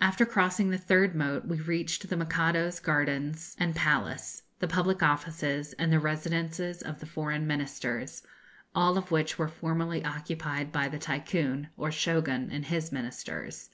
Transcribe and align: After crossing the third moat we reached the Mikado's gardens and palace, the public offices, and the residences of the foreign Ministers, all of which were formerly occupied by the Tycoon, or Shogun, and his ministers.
After 0.00 0.24
crossing 0.24 0.70
the 0.70 0.78
third 0.78 1.16
moat 1.16 1.46
we 1.48 1.60
reached 1.60 2.08
the 2.08 2.16
Mikado's 2.16 2.78
gardens 2.78 3.56
and 3.58 3.74
palace, 3.74 4.44
the 4.60 4.68
public 4.68 5.02
offices, 5.02 5.72
and 5.72 5.92
the 5.92 5.98
residences 5.98 6.82
of 6.82 7.00
the 7.00 7.04
foreign 7.06 7.48
Ministers, 7.48 8.22
all 8.76 8.96
of 8.96 9.10
which 9.10 9.40
were 9.40 9.48
formerly 9.48 10.04
occupied 10.04 10.70
by 10.70 10.86
the 10.86 11.00
Tycoon, 11.00 11.70
or 11.76 11.90
Shogun, 11.90 12.48
and 12.52 12.66
his 12.66 12.92
ministers. 12.92 13.70